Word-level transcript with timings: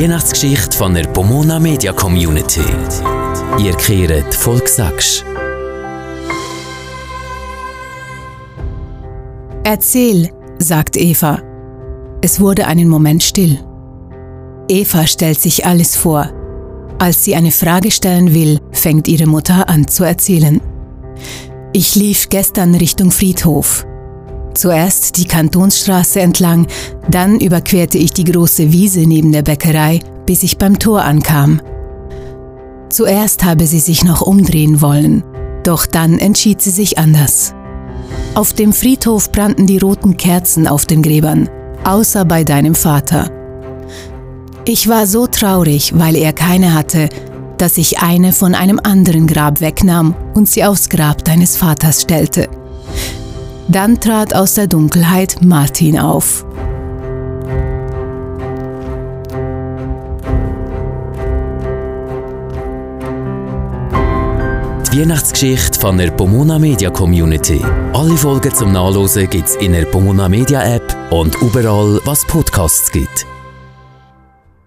Weihnachtsgeschichte 0.00 0.76
von 0.76 0.94
der 0.94 1.08
Pomona 1.08 1.58
Media 1.58 1.92
Community. 1.92 2.62
Ihr 3.58 3.72
kehrt 3.74 4.32
Volk 4.32 4.68
sagst. 4.68 5.24
Erzähl, 9.64 10.30
sagt 10.60 10.96
Eva. 10.96 11.42
Es 12.22 12.38
wurde 12.38 12.68
einen 12.68 12.88
Moment 12.88 13.24
still. 13.24 13.58
Eva 14.68 15.04
stellt 15.04 15.40
sich 15.40 15.66
alles 15.66 15.96
vor. 15.96 16.30
Als 17.00 17.24
sie 17.24 17.34
eine 17.34 17.50
Frage 17.50 17.90
stellen 17.90 18.32
will, 18.32 18.60
fängt 18.70 19.08
ihre 19.08 19.26
Mutter 19.26 19.68
an 19.68 19.88
zu 19.88 20.04
erzählen. 20.04 20.60
Ich 21.72 21.96
lief 21.96 22.28
gestern 22.28 22.76
Richtung 22.76 23.10
Friedhof. 23.10 23.84
Zuerst 24.58 25.18
die 25.18 25.24
Kantonsstraße 25.24 26.18
entlang, 26.18 26.66
dann 27.08 27.38
überquerte 27.38 27.96
ich 27.96 28.10
die 28.10 28.24
große 28.24 28.72
Wiese 28.72 29.02
neben 29.02 29.30
der 29.30 29.42
Bäckerei, 29.42 30.00
bis 30.26 30.42
ich 30.42 30.58
beim 30.58 30.80
Tor 30.80 31.02
ankam. 31.02 31.62
Zuerst 32.88 33.44
habe 33.44 33.68
sie 33.68 33.78
sich 33.78 34.02
noch 34.02 34.20
umdrehen 34.20 34.80
wollen, 34.80 35.22
doch 35.62 35.86
dann 35.86 36.18
entschied 36.18 36.60
sie 36.60 36.72
sich 36.72 36.98
anders. 36.98 37.54
Auf 38.34 38.52
dem 38.52 38.72
Friedhof 38.72 39.30
brannten 39.30 39.68
die 39.68 39.78
roten 39.78 40.16
Kerzen 40.16 40.66
auf 40.66 40.86
den 40.86 41.02
Gräbern, 41.02 41.48
außer 41.84 42.24
bei 42.24 42.42
deinem 42.42 42.74
Vater. 42.74 43.30
Ich 44.64 44.88
war 44.88 45.06
so 45.06 45.28
traurig, 45.28 45.92
weil 45.96 46.16
er 46.16 46.32
keine 46.32 46.74
hatte, 46.74 47.10
dass 47.58 47.78
ich 47.78 48.00
eine 48.00 48.32
von 48.32 48.56
einem 48.56 48.80
anderen 48.82 49.28
Grab 49.28 49.60
wegnahm 49.60 50.16
und 50.34 50.48
sie 50.48 50.64
aufs 50.64 50.88
Grab 50.88 51.24
deines 51.24 51.56
Vaters 51.56 52.02
stellte. 52.02 52.48
Dann 53.70 54.00
trat 54.00 54.34
aus 54.34 54.54
der 54.54 54.66
Dunkelheit 54.66 55.42
Martin 55.42 55.98
auf. 55.98 56.46
Die 64.90 65.00
Weihnachtsgeschichte 65.00 65.78
von 65.78 65.98
der 65.98 66.10
Pomona 66.12 66.58
Media 66.58 66.88
Community. 66.88 67.60
Alle 67.92 68.16
Folgen 68.16 68.54
zum 68.54 68.72
Nachlesen 68.72 69.28
gibt's 69.28 69.54
in 69.56 69.72
der 69.72 69.84
Pomona 69.84 70.30
Media 70.30 70.62
App 70.62 70.96
und 71.10 71.36
überall, 71.42 72.00
was 72.06 72.24
Podcasts 72.24 72.90
gibt. 72.90 73.26